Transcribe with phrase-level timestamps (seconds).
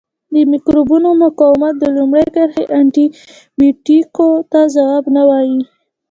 [0.33, 3.05] د مکروبونو مقاومت د لومړۍ کرښې انټي
[3.57, 5.59] بیوټیکو ته ځواب نه وایي.